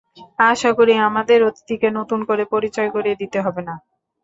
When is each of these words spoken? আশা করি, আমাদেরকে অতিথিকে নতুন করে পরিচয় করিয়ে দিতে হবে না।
আশা 0.49 0.69
করি, 0.77 0.93
আমাদেরকে 1.07 1.47
অতিথিকে 1.49 1.87
নতুন 1.99 2.19
করে 2.29 2.43
পরিচয় 2.53 2.89
করিয়ে 2.95 3.19
দিতে 3.21 3.37
হবে 3.45 3.61
না। 3.67 3.75